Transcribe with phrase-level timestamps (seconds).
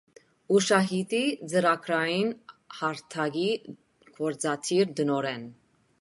[0.59, 1.19] Ուշահիդի
[1.51, 2.33] ծրագրային
[2.79, 3.47] հարթակի
[4.19, 5.47] գործադիր տնօրեն։